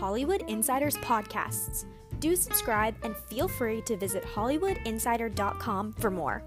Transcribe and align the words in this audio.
Hollywood 0.00 0.44
Insiders 0.48 0.96
podcasts. 0.96 1.84
Do 2.20 2.34
subscribe 2.34 2.94
and 3.02 3.14
feel 3.14 3.48
free 3.48 3.82
to 3.82 3.98
visit 3.98 4.24
HollywoodInsider.com 4.24 5.92
for 5.92 6.10
more. 6.10 6.42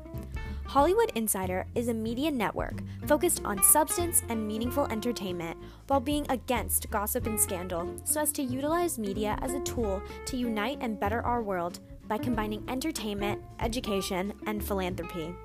Hollywood 0.66 1.12
Insider 1.14 1.68
is 1.76 1.88
a 1.88 1.94
media 1.94 2.32
network 2.32 2.82
focused 3.06 3.42
on 3.46 3.62
substance 3.62 4.24
and 4.30 4.48
meaningful 4.48 4.88
entertainment 4.88 5.56
while 5.86 6.00
being 6.00 6.26
against 6.30 6.90
gossip 6.90 7.28
and 7.28 7.40
scandal 7.40 7.88
so 8.06 8.22
as 8.22 8.32
to 8.32 8.42
utilize 8.42 8.98
media 8.98 9.38
as 9.44 9.54
a 9.54 9.60
tool 9.60 10.02
to 10.26 10.36
unite 10.36 10.80
and 10.82 11.00
better 11.00 11.22
our 11.22 11.44
world 11.44 11.80
by 12.08 12.18
combining 12.18 12.68
entertainment, 12.68 13.40
education, 13.60 14.34
and 14.48 14.66
philanthropy. 14.66 15.36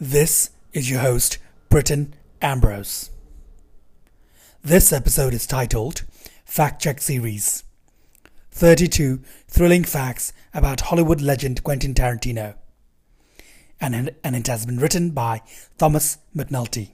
This 0.00 0.50
is 0.72 0.90
your 0.90 0.98
host, 0.98 1.38
Britton 1.68 2.14
Ambrose. 2.42 3.10
This 4.62 4.92
episode 4.92 5.32
is 5.32 5.46
titled 5.46 6.04
Fact 6.44 6.82
Check 6.82 7.00
Series 7.00 7.64
32 8.50 9.22
Thrilling 9.48 9.84
Facts 9.84 10.34
About 10.52 10.82
Hollywood 10.82 11.22
Legend 11.22 11.64
Quentin 11.64 11.94
Tarantino. 11.94 12.56
And, 13.80 14.14
and 14.22 14.36
it 14.36 14.46
has 14.48 14.66
been 14.66 14.76
written 14.76 15.12
by 15.12 15.40
Thomas 15.78 16.18
McNulty. 16.36 16.90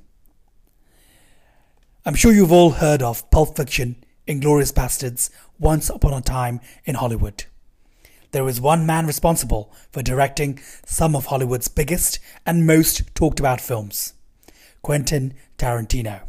I'm 2.04 2.14
sure 2.14 2.32
you've 2.32 2.52
all 2.52 2.70
heard 2.70 3.02
of 3.02 3.28
Pulp 3.32 3.56
Fiction, 3.56 3.96
Inglourious 4.28 4.72
Basterds, 4.72 5.28
Once 5.58 5.90
Upon 5.90 6.14
a 6.14 6.20
Time 6.20 6.60
in 6.84 6.94
Hollywood. 6.94 7.46
There 8.30 8.48
is 8.48 8.60
one 8.60 8.86
man 8.86 9.08
responsible 9.08 9.74
for 9.90 10.02
directing 10.02 10.60
some 10.84 11.16
of 11.16 11.26
Hollywood's 11.26 11.66
biggest 11.66 12.20
and 12.46 12.64
most 12.64 13.12
talked 13.16 13.40
about 13.40 13.60
films 13.60 14.14
Quentin 14.82 15.34
Tarantino. 15.58 16.20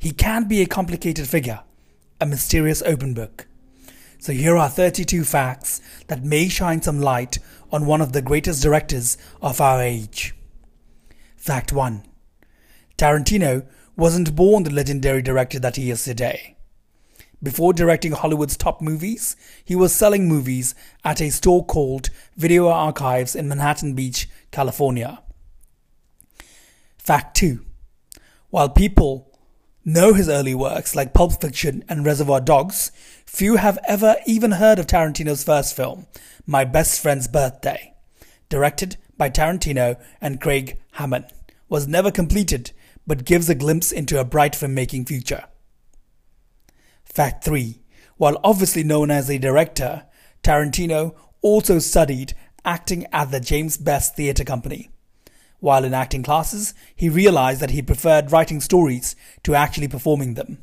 He 0.00 0.12
can 0.12 0.48
be 0.48 0.62
a 0.62 0.66
complicated 0.66 1.28
figure, 1.28 1.60
a 2.22 2.24
mysterious 2.24 2.80
open 2.86 3.12
book. 3.12 3.46
So 4.18 4.32
here 4.32 4.56
are 4.56 4.70
32 4.70 5.24
facts 5.24 5.82
that 6.06 6.24
may 6.24 6.48
shine 6.48 6.80
some 6.80 7.02
light 7.02 7.38
on 7.70 7.84
one 7.84 8.00
of 8.00 8.14
the 8.14 8.22
greatest 8.22 8.62
directors 8.62 9.18
of 9.42 9.60
our 9.60 9.82
age. 9.82 10.34
Fact 11.36 11.74
1. 11.74 12.02
Tarantino 12.96 13.66
wasn't 13.94 14.34
born 14.34 14.62
the 14.62 14.72
legendary 14.72 15.20
director 15.20 15.58
that 15.58 15.76
he 15.76 15.90
is 15.90 16.02
today. 16.02 16.56
Before 17.42 17.74
directing 17.74 18.12
Hollywood's 18.12 18.56
top 18.56 18.80
movies, 18.80 19.36
he 19.62 19.76
was 19.76 19.92
selling 19.92 20.26
movies 20.26 20.74
at 21.04 21.20
a 21.20 21.28
store 21.28 21.62
called 21.62 22.08
Video 22.38 22.68
Archives 22.68 23.36
in 23.36 23.50
Manhattan 23.50 23.92
Beach, 23.92 24.30
California. 24.50 25.22
Fact 26.96 27.36
2. 27.36 27.66
While 28.48 28.70
people 28.70 29.29
know 29.84 30.12
his 30.12 30.28
early 30.28 30.54
works 30.54 30.94
like 30.94 31.14
Pulp 31.14 31.40
Fiction 31.40 31.84
and 31.88 32.04
Reservoir 32.04 32.40
Dogs, 32.40 32.92
few 33.26 33.56
have 33.56 33.78
ever 33.86 34.16
even 34.26 34.52
heard 34.52 34.78
of 34.78 34.86
Tarantino's 34.86 35.44
first 35.44 35.74
film, 35.74 36.06
My 36.46 36.64
Best 36.64 37.00
Friend's 37.00 37.28
Birthday. 37.28 37.94
Directed 38.48 38.96
by 39.16 39.30
Tarantino 39.30 40.00
and 40.20 40.40
Craig 40.40 40.80
Hammond, 40.92 41.26
was 41.68 41.86
never 41.86 42.10
completed 42.10 42.72
but 43.06 43.24
gives 43.24 43.48
a 43.48 43.54
glimpse 43.54 43.90
into 43.92 44.20
a 44.20 44.24
bright 44.24 44.52
filmmaking 44.52 45.06
future. 45.08 45.44
Fact 47.04 47.44
3. 47.44 47.82
While 48.16 48.40
obviously 48.44 48.84
known 48.84 49.10
as 49.10 49.30
a 49.30 49.38
director, 49.38 50.04
Tarantino 50.42 51.14
also 51.42 51.78
studied 51.78 52.34
acting 52.64 53.06
at 53.12 53.30
the 53.30 53.40
James 53.40 53.76
Best 53.76 54.16
Theatre 54.16 54.44
Company. 54.44 54.90
While 55.60 55.84
in 55.84 55.94
acting 55.94 56.22
classes, 56.22 56.74
he 56.96 57.08
realized 57.08 57.60
that 57.60 57.70
he 57.70 57.82
preferred 57.82 58.32
writing 58.32 58.60
stories 58.60 59.14
to 59.44 59.54
actually 59.54 59.88
performing 59.88 60.34
them. 60.34 60.58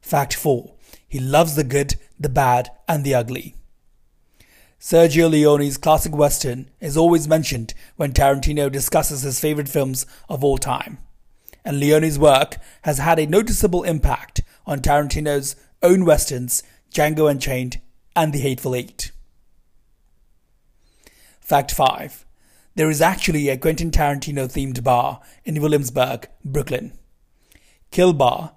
Fact 0.00 0.32
4. 0.34 0.74
He 1.06 1.20
loves 1.20 1.54
the 1.54 1.64
good, 1.64 1.96
the 2.18 2.30
bad, 2.30 2.70
and 2.88 3.04
the 3.04 3.14
ugly. 3.14 3.54
Sergio 4.80 5.30
Leone's 5.30 5.76
classic 5.76 6.14
western 6.14 6.70
is 6.80 6.96
always 6.96 7.28
mentioned 7.28 7.74
when 7.96 8.12
Tarantino 8.12 8.70
discusses 8.70 9.22
his 9.22 9.40
favorite 9.40 9.68
films 9.68 10.06
of 10.28 10.42
all 10.42 10.56
time. 10.56 10.98
And 11.64 11.80
Leone's 11.80 12.18
work 12.18 12.56
has 12.82 12.98
had 12.98 13.18
a 13.18 13.26
noticeable 13.26 13.82
impact 13.82 14.40
on 14.66 14.78
Tarantino's 14.78 15.56
own 15.82 16.04
westerns, 16.04 16.62
Django 16.92 17.30
Unchained 17.30 17.80
and 18.16 18.32
The 18.32 18.38
Hateful 18.38 18.74
Eight. 18.74 19.10
Fact 21.40 21.72
5. 21.72 22.24
There 22.74 22.90
is 22.90 23.02
actually 23.02 23.48
a 23.48 23.56
Quentin 23.56 23.90
Tarantino 23.90 24.46
themed 24.46 24.84
bar 24.84 25.20
in 25.44 25.60
Williamsburg, 25.60 26.28
Brooklyn. 26.44 26.92
Kill 27.90 28.12
Bar 28.12 28.52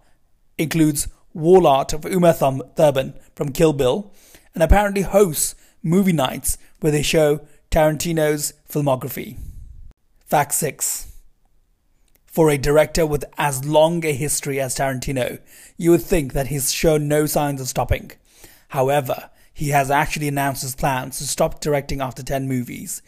includes 0.58 1.08
wall 1.34 1.66
art 1.66 1.94
of 1.94 2.06
Uma 2.06 2.34
Thurman 2.34 3.14
from 3.36 3.52
Kill 3.52 3.74
Bill 3.74 4.12
and 4.54 4.62
apparently 4.62 5.02
hosts 5.02 5.56
movie 5.82 6.14
nights 6.14 6.58
where 6.82 6.92
they 6.92 7.02
show 7.02 7.42
Tarantino's 7.72 8.54
filmography. 8.70 9.38
Fact 10.26 10.54
6. 10.54 11.08
For 12.26 12.50
a 12.50 12.58
director 12.58 13.06
with 13.06 13.26
as 13.38 13.66
long 13.66 14.06
a 14.06 14.14
history 14.14 14.60
as 14.60 14.76
Tarantino, 14.76 15.40
you 15.78 15.92
would 15.92 16.04
think 16.04 16.34
that 16.34 16.48
he's 16.48 16.72
shown 16.72 17.08
no 17.08 17.26
signs 17.26 17.60
of 17.60 17.68
stopping. 17.68 18.12
However, 18.70 19.30
he 19.54 19.70
has 19.70 19.92
actually 19.92 20.30
announced 20.30 20.62
his 20.62 20.76
plans 20.76 21.18
to 21.18 21.28
stop 21.28 21.60
directing 21.60 22.00
after 22.00 22.24
10 22.24 22.48
movies, 22.48 23.02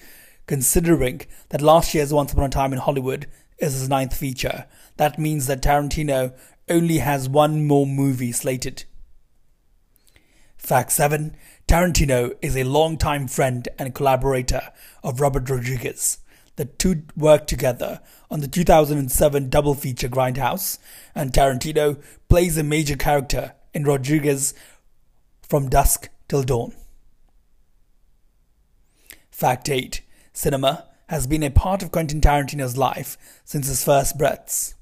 Considering 0.45 1.21
that 1.49 1.61
last 1.61 1.93
year's 1.93 2.13
Once 2.13 2.33
Upon 2.33 2.45
a 2.45 2.49
Time 2.49 2.73
in 2.73 2.79
Hollywood 2.79 3.27
is 3.59 3.73
his 3.73 3.89
ninth 3.89 4.15
feature, 4.15 4.65
that 4.97 5.17
means 5.17 5.47
that 5.47 5.61
Tarantino 5.61 6.33
only 6.69 6.97
has 6.97 7.29
one 7.29 7.65
more 7.65 7.87
movie 7.87 8.31
slated. 8.31 8.83
Fact 10.57 10.91
7 10.91 11.35
Tarantino 11.67 12.35
is 12.41 12.57
a 12.57 12.63
longtime 12.63 13.27
friend 13.27 13.67
and 13.79 13.95
collaborator 13.95 14.71
of 15.01 15.21
Robert 15.21 15.49
Rodriguez. 15.49 16.19
The 16.55 16.65
two 16.65 17.03
worked 17.15 17.47
together 17.47 18.01
on 18.29 18.41
the 18.41 18.47
2007 18.47 19.49
double 19.49 19.73
feature 19.73 20.09
Grindhouse, 20.09 20.77
and 21.15 21.31
Tarantino 21.31 22.01
plays 22.29 22.57
a 22.57 22.63
major 22.63 22.95
character 22.95 23.53
in 23.73 23.83
Rodriguez 23.83 24.53
from 25.41 25.69
Dusk 25.69 26.09
Till 26.27 26.43
Dawn. 26.43 26.73
Fact 29.31 29.69
8 29.69 30.01
cinema 30.33 30.85
has 31.07 31.27
been 31.27 31.43
a 31.43 31.49
part 31.49 31.83
of 31.83 31.91
Quentin 31.91 32.19
Tarantino's 32.19 32.77
life 32.77 33.17
since 33.45 33.67
his 33.67 33.83
first 33.83 34.17
breaths. 34.17 34.75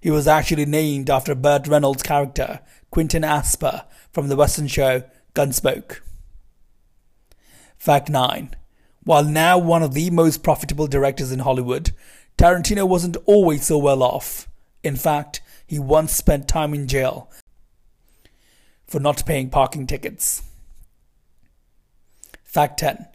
He 0.00 0.10
was 0.10 0.26
actually 0.26 0.66
named 0.66 1.08
after 1.08 1.34
Burt 1.34 1.66
Reynolds' 1.66 2.02
character, 2.02 2.60
Quentin 2.90 3.24
Asper, 3.24 3.84
from 4.12 4.28
the 4.28 4.36
Western 4.36 4.66
show 4.66 5.04
Gunsmoke. 5.34 6.00
Fact 7.78 8.10
9. 8.10 8.54
While 9.04 9.24
now 9.24 9.58
one 9.58 9.82
of 9.82 9.94
the 9.94 10.10
most 10.10 10.42
profitable 10.42 10.86
directors 10.86 11.30
in 11.30 11.40
Hollywood, 11.40 11.92
Tarantino 12.36 12.86
wasn't 12.86 13.16
always 13.24 13.66
so 13.66 13.78
well 13.78 14.02
off. 14.02 14.48
In 14.82 14.96
fact, 14.96 15.40
he 15.66 15.78
once 15.78 16.12
spent 16.12 16.48
time 16.48 16.74
in 16.74 16.88
jail 16.88 17.30
for 18.86 19.00
not 19.00 19.26
paying 19.26 19.50
parking 19.50 19.86
tickets. 19.86 20.42
Fact 22.44 22.78
10. 22.78 23.06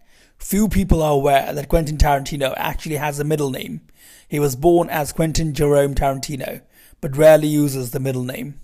Few 0.41 0.67
people 0.67 1.03
are 1.03 1.13
aware 1.13 1.53
that 1.53 1.69
Quentin 1.69 1.97
Tarantino 1.97 2.53
actually 2.57 2.97
has 2.97 3.19
a 3.19 3.23
middle 3.23 3.51
name. 3.51 3.81
He 4.27 4.39
was 4.39 4.55
born 4.55 4.89
as 4.89 5.13
Quentin 5.13 5.53
Jerome 5.53 5.93
Tarantino, 5.93 6.61
but 6.99 7.15
rarely 7.15 7.47
uses 7.47 7.91
the 7.91 7.99
middle 7.99 8.23
name. 8.23 8.59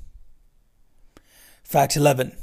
Fact 1.64 1.96
11. 1.96 2.36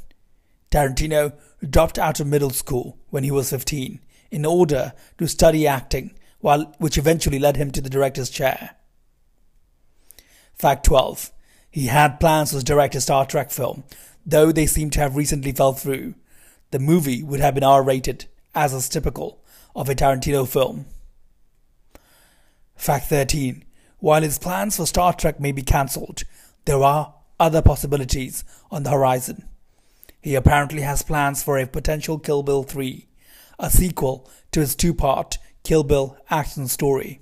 Tarantino 0.71 1.33
dropped 1.69 1.99
out 1.99 2.21
of 2.21 2.29
middle 2.29 2.51
school 2.51 2.97
when 3.11 3.25
he 3.25 3.31
was 3.31 3.51
15 3.51 4.01
in 4.31 4.47
order 4.47 4.93
to 5.19 5.27
study 5.27 5.67
acting, 5.67 6.15
while, 6.39 6.73
which 6.79 6.97
eventually 6.97 7.41
led 7.41 7.57
him 7.57 7.71
to 7.73 7.81
the 7.81 7.91
director's 7.91 8.31
chair. 8.31 8.77
Fact 10.55 10.87
12. 10.87 11.33
He 11.71 11.87
had 11.87 12.21
plans 12.21 12.53
to 12.53 12.63
direct 12.63 12.95
a 12.95 13.01
Star 13.01 13.27
Trek 13.27 13.51
film, 13.51 13.83
though 14.25 14.53
they 14.53 14.67
seem 14.67 14.91
to 14.91 15.01
have 15.01 15.17
recently 15.17 15.53
fell 15.53 15.73
through. 15.73 16.15
The 16.71 16.79
movie 16.79 17.23
would 17.23 17.41
have 17.41 17.55
been 17.55 17.65
R 17.65 17.83
rated 17.83 18.27
as 18.55 18.73
is 18.73 18.89
typical 18.89 19.43
of 19.75 19.89
a 19.89 19.95
Tarantino 19.95 20.47
film. 20.47 20.87
Fact 22.77 23.07
13. 23.07 23.65
While 23.99 24.23
his 24.23 24.39
plans 24.39 24.77
for 24.77 24.87
Star 24.87 25.13
Trek 25.13 25.41
may 25.41 25.53
be 25.53 25.63
cancelled, 25.63 26.25
there 26.67 26.83
are 26.83 27.15
other 27.41 27.63
possibilities 27.63 28.45
on 28.71 28.83
the 28.83 28.91
horizon. 28.91 29.49
He 30.21 30.35
apparently 30.35 30.83
has 30.83 31.03
plans 31.03 31.43
for 31.43 31.59
a 31.59 31.67
potential 31.67 32.19
Kill 32.19 32.43
Bill 32.43 32.63
3, 32.63 33.07
a 33.59 33.71
sequel 33.71 34.31
to 34.53 34.61
his 34.61 34.75
two 34.75 34.95
part 34.95 35.39
Kill 35.63 35.85
Bill 35.85 36.17
action 36.31 36.69
story. 36.69 37.21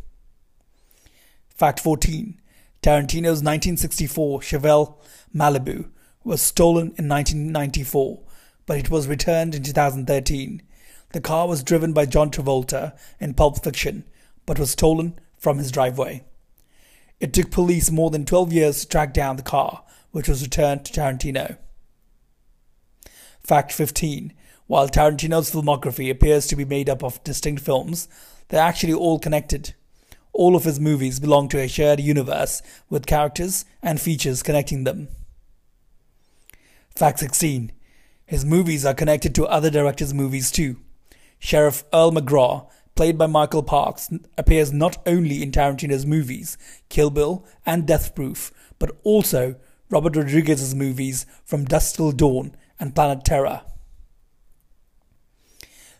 Fact 1.48 1.80
14. 1.80 2.40
Tarantino's 2.82 3.42
1964 3.42 4.40
Chevelle 4.40 4.96
Malibu 5.34 5.88
was 6.24 6.42
stolen 6.42 6.88
in 6.98 7.08
1994, 7.08 8.20
but 8.66 8.78
it 8.78 8.90
was 8.90 9.06
returned 9.06 9.54
in 9.54 9.62
2013 9.62 10.62
the 11.12 11.20
car 11.20 11.46
was 11.46 11.62
driven 11.62 11.92
by 11.92 12.06
John 12.06 12.30
Travolta 12.30 12.96
in 13.20 13.34
Pulp 13.34 13.62
Fiction, 13.62 14.04
but 14.46 14.58
was 14.58 14.70
stolen 14.70 15.18
from 15.36 15.58
his 15.58 15.70
driveway. 15.70 16.24
It 17.20 17.32
took 17.32 17.50
police 17.50 17.90
more 17.90 18.10
than 18.10 18.24
12 18.24 18.52
years 18.52 18.80
to 18.80 18.88
track 18.88 19.14
down 19.14 19.36
the 19.36 19.42
car, 19.42 19.84
which 20.10 20.28
was 20.28 20.42
returned 20.42 20.84
to 20.84 20.92
Tarantino. 20.92 21.56
Fact 23.40 23.72
15. 23.72 24.32
While 24.66 24.88
Tarantino's 24.88 25.50
filmography 25.50 26.10
appears 26.10 26.46
to 26.46 26.56
be 26.56 26.64
made 26.64 26.88
up 26.88 27.02
of 27.02 27.22
distinct 27.24 27.62
films, 27.62 28.08
they're 28.48 28.62
actually 28.62 28.94
all 28.94 29.18
connected. 29.18 29.74
All 30.32 30.56
of 30.56 30.64
his 30.64 30.80
movies 30.80 31.20
belong 31.20 31.48
to 31.48 31.60
a 31.60 31.68
shared 31.68 32.00
universe 32.00 32.62
with 32.88 33.06
characters 33.06 33.64
and 33.82 34.00
features 34.00 34.42
connecting 34.42 34.84
them. 34.84 35.08
Fact 36.94 37.18
16. 37.18 37.72
His 38.24 38.44
movies 38.44 38.86
are 38.86 38.94
connected 38.94 39.34
to 39.34 39.46
other 39.46 39.70
directors' 39.70 40.14
movies 40.14 40.50
too. 40.50 40.76
Sheriff 41.42 41.82
Earl 41.92 42.12
McGraw, 42.12 42.70
played 42.94 43.18
by 43.18 43.26
Michael 43.26 43.64
Parks, 43.64 44.08
appears 44.38 44.72
not 44.72 44.96
only 45.04 45.42
in 45.42 45.50
Tarantino's 45.50 46.06
movies, 46.06 46.56
Kill 46.88 47.10
Bill 47.10 47.44
and 47.66 47.84
Death 47.84 48.14
Proof, 48.14 48.52
but 48.78 48.92
also 49.02 49.56
Robert 49.90 50.14
Rodriguez's 50.14 50.72
movies 50.72 51.26
From 51.44 51.64
Dusk 51.64 51.96
Till 51.96 52.12
Dawn 52.12 52.54
and 52.78 52.94
Planet 52.94 53.24
Terror. 53.24 53.62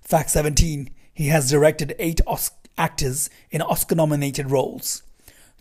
Fact 0.01 0.31
17. 0.31 0.91
He 1.13 1.27
has 1.27 1.51
directed 1.51 1.97
eight 1.99 2.21
actors 2.79 3.29
in 3.51 3.63
Oscar 3.63 3.97
nominated 3.97 4.49
roles 4.49 5.03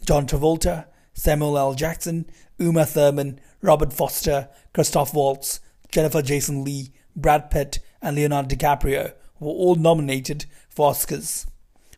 John 0.05 0.27
Travolta, 0.27 0.85
Samuel 1.13 1.57
L. 1.57 1.73
Jackson, 1.73 2.29
Uma 2.59 2.85
Thurman, 2.85 3.39
Robert 3.63 3.91
Forster, 3.91 4.47
Christoph 4.75 5.15
Waltz, 5.15 5.59
Jennifer 5.89 6.21
Jason 6.21 6.63
Leigh, 6.63 6.91
Brad 7.15 7.49
Pitt, 7.49 7.79
and 7.99 8.15
Leonardo 8.15 8.55
DiCaprio 8.55 9.13
were 9.41 9.51
all 9.51 9.75
nominated 9.75 10.45
for 10.69 10.91
Oscars, 10.91 11.47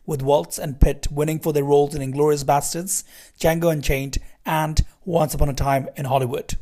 with 0.06 0.22
Waltz 0.22 0.58
and 0.58 0.80
Pitt 0.80 1.06
winning 1.12 1.38
for 1.38 1.52
their 1.52 1.62
roles 1.62 1.94
in 1.94 2.02
Inglourious 2.02 2.44
Basterds, 2.44 3.04
Django 3.38 3.70
Unchained, 3.70 4.18
and 4.44 4.84
Once 5.04 5.34
Upon 5.34 5.48
a 5.48 5.54
Time 5.54 5.88
in 5.96 6.06
Hollywood. 6.06 6.56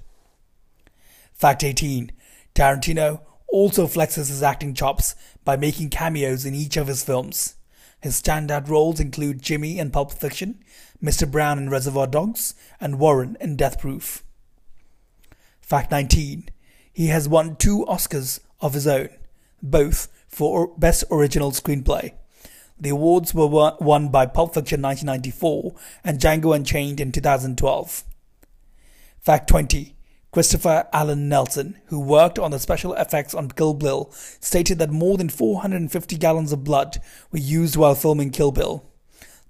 Fact 1.33 1.65
18. 1.65 2.13
Tarantino 2.55 3.21
also 3.49 3.87
flexes 3.87 4.29
his 4.29 4.43
acting 4.43 4.75
chops 4.75 5.15
by 5.45 5.57
making 5.57 5.91
cameos 5.91 6.45
in 6.45 6.55
each 6.55 6.77
of 6.77 6.89
his 6.89 7.05
films. 7.05 7.55
His 8.01 8.21
standout 8.21 8.69
roles 8.69 8.99
include 8.99 9.43
Jimmy 9.43 9.79
in 9.79 9.91
Pulp 9.91 10.13
Fiction, 10.13 10.63
Mr. 11.03 11.31
Brown 11.31 11.59
in 11.59 11.71
Reservoir 11.71 12.07
Dogs, 12.09 12.55
and 12.81 12.99
Warren 12.99 13.37
in 13.41 13.57
Death 13.57 13.79
Proof. 13.79 14.25
Fact 15.61 15.91
19. 15.91 16.49
He 16.93 17.07
has 17.07 17.29
won 17.29 17.57
two 17.57 17.85
Oscars 17.89 18.41
of 18.61 18.75
his 18.75 18.87
own, 18.87 19.09
both 19.63 20.09
for 20.33 20.75
Best 20.79 21.05
Original 21.11 21.53
Screenplay. 21.53 22.15
The 22.81 22.89
awards 22.89 23.33
were 23.33 23.47
won 23.47 24.09
by 24.09 24.27
Pulp 24.27 24.55
Fiction 24.55 24.83
1994 24.83 25.75
and 26.03 26.19
Django 26.19 26.57
Unchained 26.57 26.99
in 26.99 27.13
2012. 27.13 28.05
Fact 29.21 29.49
20. 29.49 29.95
Christopher 30.33 30.89
Alan 30.95 31.29
Nelson, 31.29 31.79
who 31.87 32.01
worked 32.01 32.39
on 32.39 32.51
the 32.51 32.59
special 32.59 32.95
effects 32.95 33.35
on 33.35 33.51
Kill 33.51 33.75
Bill, 33.75 34.11
stated 34.41 34.79
that 34.79 34.91
more 34.91 35.19
than 35.19 35.29
450 35.29 36.17
gallons 36.17 36.53
of 36.53 36.65
blood 36.65 36.97
were 37.31 37.39
used 37.39 37.77
while 37.77 37.95
filming 37.95 38.31
Kill 38.31 38.51
Bill. 38.51 38.85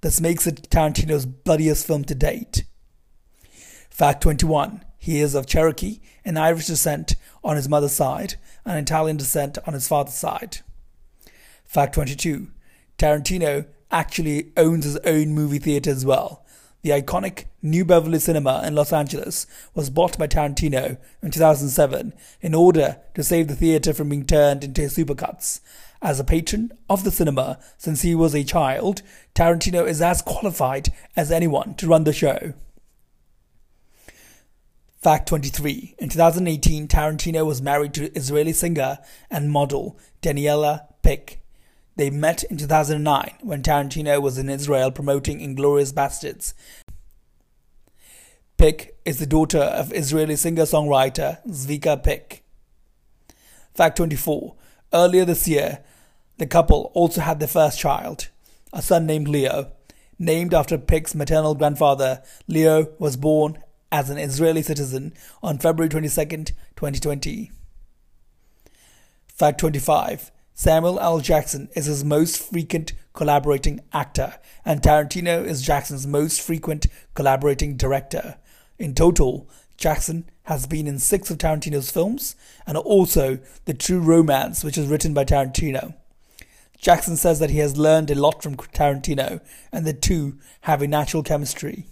This 0.01 0.19
makes 0.19 0.45
it 0.45 0.69
Tarantino's 0.69 1.25
bloodiest 1.25 1.87
film 1.87 2.03
to 2.03 2.13
date. 2.13 2.65
Fact 3.89 4.21
21. 4.21 4.83
He 4.97 5.21
is 5.21 5.35
of 5.35 5.47
Cherokee 5.47 6.01
and 6.25 6.37
Irish 6.37 6.67
descent 6.67 7.15
on 7.43 7.55
his 7.55 7.69
mother's 7.69 7.93
side 7.93 8.35
and 8.65 8.77
Italian 8.77 9.15
descent 9.15 9.57
on 9.65 9.73
his 9.73 9.87
father's 9.87 10.13
side. 10.13 10.59
Fact 11.73 11.95
22. 11.95 12.47
Tarantino 12.97 13.65
actually 13.91 14.53
owns 14.55 14.85
his 14.85 14.97
own 14.97 15.33
movie 15.33 15.59
theater 15.59 15.89
as 15.89 16.05
well 16.05 16.43
the 16.83 16.89
iconic 16.89 17.45
New 17.61 17.85
Beverly 17.85 18.19
Cinema 18.19 18.61
in 18.65 18.75
Los 18.75 18.91
Angeles 18.91 19.47
was 19.73 19.89
bought 19.89 20.17
by 20.17 20.27
Tarantino 20.27 20.97
in 21.21 21.31
2007 21.31 22.13
in 22.41 22.53
order 22.53 22.97
to 23.15 23.23
save 23.23 23.47
the 23.47 23.55
theater 23.55 23.93
from 23.93 24.09
being 24.09 24.25
turned 24.25 24.65
into 24.65 24.81
supercuts. 24.81 25.61
As 26.01 26.19
a 26.19 26.25
patron 26.25 26.73
of 26.89 27.05
the 27.05 27.11
cinema 27.11 27.57
since 27.77 28.01
he 28.01 28.13
was 28.13 28.35
a 28.35 28.43
child, 28.43 29.01
Tarantino 29.33 29.87
is 29.87 30.01
as 30.01 30.21
qualified 30.21 30.89
as 31.15 31.31
anyone 31.31 31.73
to 31.75 31.87
run 31.87 32.03
the 32.03 32.11
show. 32.11 32.53
Fact 35.01 35.29
23. 35.29 35.95
In 35.99 36.09
2018, 36.09 36.89
Tarantino 36.89 37.45
was 37.45 37.61
married 37.61 37.93
to 37.93 38.13
Israeli 38.13 38.53
singer 38.53 38.99
and 39.31 39.51
model 39.51 39.97
Daniela 40.21 40.87
Pick. 41.01 41.42
They 41.95 42.09
met 42.09 42.43
in 42.43 42.57
2009 42.57 43.35
when 43.41 43.61
Tarantino 43.61 44.21
was 44.21 44.37
in 44.37 44.49
Israel 44.49 44.91
promoting 44.91 45.39
Inglourious 45.39 45.93
Basterds. 45.93 46.53
Pick 48.57 48.97
is 49.05 49.19
the 49.19 49.25
daughter 49.25 49.59
of 49.59 49.93
Israeli 49.93 50.35
singer-songwriter 50.35 51.45
Zvika 51.47 52.01
Pick. 52.01 52.43
Fact 53.75 53.97
24. 53.97 54.55
Earlier 54.93 55.25
this 55.25 55.47
year, 55.47 55.83
the 56.37 56.47
couple 56.47 56.91
also 56.93 57.21
had 57.21 57.39
their 57.39 57.47
first 57.47 57.79
child, 57.79 58.29
a 58.71 58.81
son 58.81 59.05
named 59.05 59.27
Leo. 59.27 59.71
Named 60.17 60.53
after 60.53 60.77
Pick's 60.77 61.13
maternal 61.13 61.55
grandfather, 61.55 62.23
Leo 62.47 62.87
was 62.97 63.17
born 63.17 63.57
as 63.91 64.09
an 64.09 64.17
Israeli 64.17 64.61
citizen 64.61 65.13
on 65.43 65.59
February 65.59 65.89
22, 65.89 66.09
2020. 66.75 67.51
Fact 69.27 69.59
25. 69.59 70.31
Samuel 70.63 70.97
L. 71.01 71.19
Jackson 71.19 71.67
is 71.75 71.87
his 71.87 72.05
most 72.05 72.41
frequent 72.41 72.93
collaborating 73.11 73.81
actor, 73.91 74.35
and 74.63 74.81
Tarantino 74.81 75.45
is 75.45 75.61
Jackson's 75.61 76.07
most 76.07 76.39
frequent 76.39 76.87
collaborating 77.15 77.75
director. 77.75 78.37
In 78.79 78.95
total, 78.95 79.49
Jackson 79.75 80.23
has 80.43 80.65
been 80.65 80.87
in 80.87 80.99
six 80.99 81.29
of 81.29 81.37
Tarantino's 81.37 81.91
films, 81.91 82.37
and 82.65 82.77
also 82.77 83.39
The 83.65 83.73
True 83.73 83.99
Romance, 83.99 84.63
which 84.63 84.77
is 84.77 84.87
written 84.87 85.13
by 85.13 85.25
Tarantino. 85.25 85.95
Jackson 86.77 87.17
says 87.17 87.39
that 87.39 87.49
he 87.49 87.57
has 87.57 87.75
learned 87.75 88.09
a 88.09 88.15
lot 88.15 88.41
from 88.41 88.55
Tarantino, 88.55 89.41
and 89.69 89.85
the 89.85 89.91
two 89.91 90.37
have 90.61 90.81
a 90.81 90.87
natural 90.87 91.23
chemistry. 91.23 91.87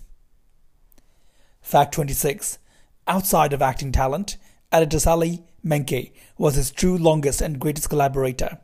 Fact 1.61 1.93
26. 1.93 2.57
Outside 3.05 3.51
of 3.51 3.61
acting 3.61 3.91
talent, 3.91 4.37
editor 4.71 4.99
Sally 4.99 5.43
Menke 5.65 6.11
was 6.37 6.55
his 6.55 6.71
true 6.71 6.97
longest 6.97 7.41
and 7.41 7.59
greatest 7.59 7.89
collaborator. 7.89 8.59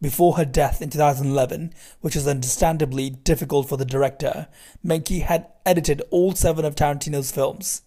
Before 0.00 0.36
her 0.36 0.44
death 0.44 0.82
in 0.82 0.90
2011, 0.90 1.72
which 2.00 2.14
was 2.14 2.28
understandably 2.28 3.10
difficult 3.10 3.68
for 3.68 3.76
the 3.76 3.84
director, 3.84 4.46
Menke 4.84 5.22
had 5.22 5.46
edited 5.64 6.02
all 6.10 6.32
seven 6.32 6.64
of 6.64 6.74
Tarantino's 6.74 7.32
films. 7.32 7.82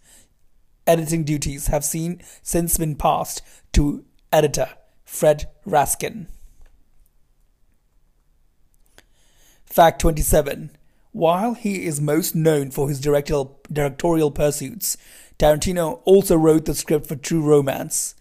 Editing 0.88 1.24
duties 1.24 1.68
have 1.68 1.86
seen, 1.86 2.22
since 2.42 2.78
been 2.78 2.96
passed 2.96 3.44
to 3.74 4.04
editor 4.34 4.70
Fred 5.06 5.50
Raskin. 5.68 6.28
Fact 9.66 10.02
27. 10.02 10.72
While 11.12 11.54
he 11.54 11.86
is 11.86 12.02
most 12.02 12.36
known 12.36 12.72
for 12.72 12.90
his 12.90 13.00
directorial, 13.00 13.60
directorial 13.72 14.32
pursuits, 14.32 14.98
Tarantino 15.38 16.02
also 16.06 16.36
wrote 16.36 16.66
the 16.66 16.74
script 16.74 17.08
for 17.08 17.16
True 17.16 17.42
Romance. 17.42 18.16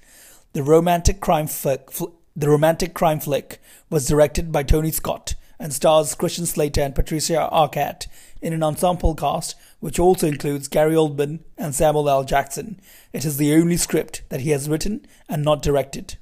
The 0.54 0.62
romantic 0.62 1.20
crime 1.20 1.46
flick, 1.46 1.90
fl- 1.90 2.06
the 2.34 2.48
romantic 2.48 2.94
crime 2.94 3.20
flick 3.20 3.60
was 3.90 4.06
directed 4.06 4.50
by 4.50 4.62
Tony 4.62 4.90
Scott 4.90 5.34
and 5.58 5.72
stars 5.72 6.14
Christian 6.14 6.46
Slater 6.46 6.80
and 6.80 6.94
Patricia 6.94 7.48
Arquette 7.52 8.06
in 8.40 8.52
an 8.52 8.62
ensemble 8.62 9.14
cast 9.14 9.56
which 9.80 9.98
also 9.98 10.26
includes 10.26 10.68
Gary 10.68 10.94
Oldman 10.94 11.40
and 11.56 11.74
Samuel 11.74 12.08
L. 12.08 12.24
Jackson. 12.24 12.80
It 13.12 13.24
is 13.24 13.36
the 13.36 13.54
only 13.54 13.76
script 13.76 14.22
that 14.28 14.40
he 14.40 14.50
has 14.50 14.68
written 14.68 15.06
and 15.28 15.44
not 15.44 15.62
directed. 15.62 16.16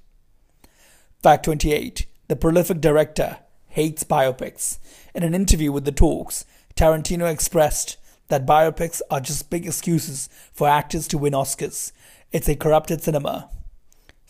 Fact 1.23 1.45
28. 1.45 2.06
The 2.28 2.37
prolific 2.37 2.80
director 2.80 3.38
hates 3.68 4.04
biopics. 4.04 4.78
In 5.14 5.23
an 5.23 5.35
interview 5.35 5.71
with 5.73 5.85
The 5.85 5.92
Talks, 5.92 6.45
Tarantino 6.75 7.30
expressed 7.30 7.97
that 8.28 8.47
biopics 8.47 9.00
are 9.11 9.21
just 9.21 9.50
big 9.50 9.66
excuses 9.66 10.28
for 10.52 10.68
actors 10.68 11.06
to 11.09 11.18
win 11.18 11.33
Oscars. 11.33 11.92
It's 12.33 12.49
a 12.49 12.56
corrupted 12.56 13.02
cinema. 13.02 13.49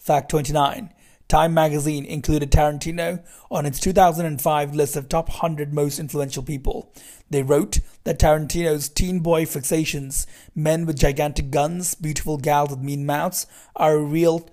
Fact 0.07 0.31
29. 0.31 0.93
Time 1.27 1.53
magazine 1.53 2.05
included 2.05 2.53
Tarantino 2.53 3.25
on 3.51 3.67
its 3.67 3.81
2005 3.81 4.73
list 4.73 4.95
of 4.95 5.09
top 5.09 5.29
100 5.29 5.75
most 5.75 5.99
influential 5.99 6.45
people. 6.45 6.93
They 7.29 7.43
wrote 7.43 7.81
that 8.05 8.21
Tarantino's 8.21 8.89
teen 8.89 9.19
boy 9.19 9.47
fixations, 9.47 10.25
men 10.55 10.87
with 10.87 10.97
gigantic 10.97 11.51
guns, 11.51 11.97
beautiful 11.97 12.39
gals 12.39 12.71
with 12.71 12.79
mean 12.79 13.05
mouths, 13.05 13.49
are 13.75 13.97
a 13.97 14.01
real 14.01 14.49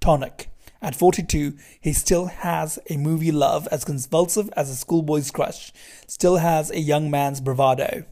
tonic. 0.00 0.48
At 0.80 0.96
42, 0.96 1.52
he 1.78 1.92
still 1.92 2.28
has 2.28 2.78
a 2.88 2.96
movie 2.96 3.30
love 3.30 3.68
as 3.70 3.84
convulsive 3.84 4.48
as 4.56 4.70
a 4.70 4.74
schoolboy's 4.74 5.30
crush, 5.30 5.70
still 6.06 6.38
has 6.38 6.70
a 6.70 6.80
young 6.80 7.10
man's 7.10 7.42
bravado. 7.42 8.06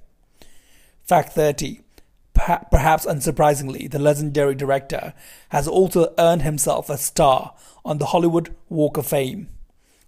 Fact 1.05 1.33
30 1.33 1.81
perhaps 2.71 3.07
unsurprisingly, 3.07 3.91
the 3.91 3.99
legendary 3.99 4.55
director 4.55 5.15
has 5.51 5.69
also 5.69 6.15
earned 6.19 6.43
himself 6.43 6.89
a 6.89 6.97
star 6.97 7.55
on 7.85 7.99
the 7.99 8.07
Hollywood 8.07 8.55
Walk 8.69 8.97
of 8.97 9.07
Fame. 9.07 9.49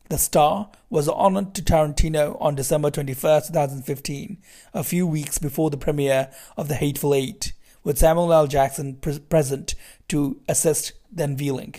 The 0.09 0.19
Star 0.19 0.71
was 0.91 1.09
honored 1.09 1.55
to 1.55 1.63
Tarantino 1.63 2.37
on 2.39 2.55
December 2.55 2.91
21, 2.91 3.43
2015, 3.47 4.37
a 4.75 4.85
few 4.85 5.07
weeks 5.07 5.39
before 5.39 5.71
the 5.71 5.79
premiere 5.79 6.31
of 6.55 6.69
The 6.69 6.75
Hateful 6.75 7.15
Eight, 7.15 7.55
with 7.83 7.97
Samuel 7.97 8.33
L. 8.33 8.47
Jackson 8.47 8.97
pre- 8.97 9.21
present 9.21 9.75
to 10.09 10.39
assist 10.49 10.93
the 11.11 11.25
unveiling. 11.25 11.77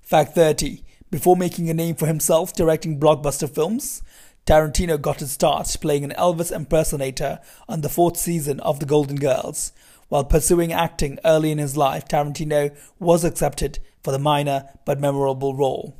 Fact 0.00 0.36
30. 0.36 0.84
Before 1.10 1.36
making 1.36 1.68
a 1.68 1.74
name 1.74 1.96
for 1.96 2.06
himself 2.06 2.52
directing 2.52 3.00
blockbuster 3.00 3.52
films, 3.52 4.02
Tarantino 4.48 4.98
got 4.98 5.20
his 5.20 5.32
start 5.32 5.76
playing 5.78 6.04
an 6.04 6.14
Elvis 6.16 6.50
impersonator 6.50 7.38
on 7.68 7.82
the 7.82 7.90
fourth 7.90 8.16
season 8.16 8.60
of 8.60 8.80
The 8.80 8.86
Golden 8.86 9.16
Girls. 9.16 9.74
While 10.08 10.24
pursuing 10.24 10.72
acting 10.72 11.18
early 11.22 11.50
in 11.50 11.58
his 11.58 11.76
life, 11.76 12.08
Tarantino 12.08 12.74
was 12.98 13.24
accepted 13.24 13.78
for 14.02 14.10
the 14.10 14.18
minor 14.18 14.70
but 14.86 14.98
memorable 14.98 15.54
role. 15.54 15.98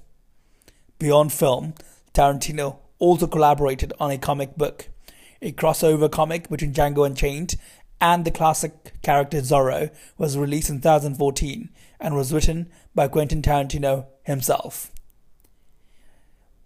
Beyond 0.99 1.31
film, 1.31 1.75
Tarantino 2.15 2.79
also 2.99 3.27
collaborated 3.27 3.93
on 4.01 4.11
a 4.11 4.17
comic 4.17 4.57
book, 4.57 4.89
a 5.43 5.53
crossover 5.53 6.11
comic 6.11 6.49
between 6.49 6.73
Django 6.73 7.05
Unchained 7.05 7.57
and 8.01 8.25
the 8.25 8.31
classic 8.31 8.99
character 9.03 9.43
Zorro 9.43 9.91
was 10.17 10.39
released 10.39 10.71
in 10.71 10.81
2014 10.81 11.69
and 12.01 12.17
was 12.17 12.33
written 12.33 12.71
by 12.95 13.09
Quentin 13.09 13.43
Tarantino 13.43 14.07
himself. 14.23 14.91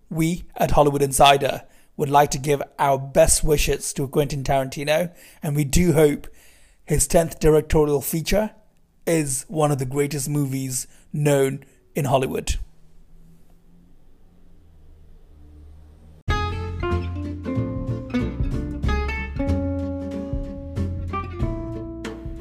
We 0.08 0.44
at 0.56 0.72
Hollywood 0.72 1.02
Insider 1.02 1.62
would 1.96 2.10
like 2.10 2.30
to 2.30 2.38
give 2.38 2.62
our 2.78 2.98
best 2.98 3.44
wishes 3.44 3.92
to 3.94 4.08
Quentin 4.08 4.44
Tarantino, 4.44 5.12
and 5.42 5.54
we 5.54 5.64
do 5.64 5.92
hope 5.92 6.26
his 6.84 7.06
10th 7.06 7.38
directorial 7.38 8.00
feature 8.00 8.50
is 9.06 9.44
one 9.48 9.70
of 9.70 9.78
the 9.78 9.86
greatest 9.86 10.28
movies 10.28 10.86
known 11.12 11.64
in 11.94 12.04
Hollywood. 12.06 12.56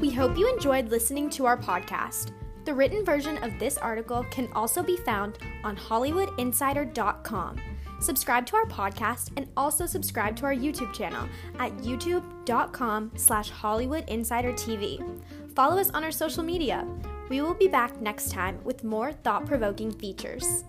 We 0.00 0.10
hope 0.10 0.36
you 0.36 0.48
enjoyed 0.52 0.88
listening 0.88 1.30
to 1.30 1.46
our 1.46 1.56
podcast. 1.56 2.32
The 2.64 2.74
written 2.74 3.04
version 3.04 3.38
of 3.38 3.58
this 3.58 3.76
article 3.76 4.24
can 4.30 4.48
also 4.52 4.82
be 4.82 4.96
found 4.98 5.38
on 5.64 5.76
HollywoodInsider.com. 5.76 7.60
Subscribe 8.02 8.44
to 8.46 8.56
our 8.56 8.66
podcast 8.66 9.30
and 9.36 9.46
also 9.56 9.86
subscribe 9.86 10.34
to 10.36 10.44
our 10.44 10.54
YouTube 10.54 10.92
channel 10.92 11.28
at 11.60 11.70
youtube.com 11.78 13.12
slash 13.14 13.52
HollywoodInsiderTV. 13.52 15.22
Follow 15.54 15.80
us 15.80 15.90
on 15.90 16.02
our 16.02 16.10
social 16.10 16.42
media. 16.42 16.84
We 17.28 17.40
will 17.42 17.54
be 17.54 17.68
back 17.68 18.00
next 18.00 18.32
time 18.32 18.58
with 18.64 18.82
more 18.82 19.12
thought-provoking 19.12 19.92
features. 19.92 20.64